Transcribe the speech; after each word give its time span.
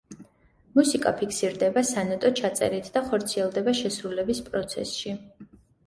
მუსიკა 0.79 1.11
ფიქსირდება 1.19 1.83
სანოტო 1.91 2.33
ჩაწერით 2.41 2.91
და 2.99 3.07
ხორციელდება 3.13 3.79
შესრულების 3.85 4.45
პროცესში. 4.51 5.19